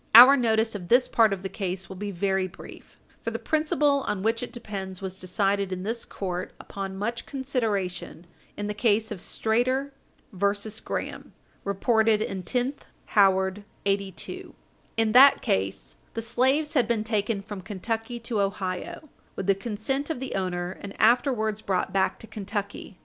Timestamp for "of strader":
9.11-9.91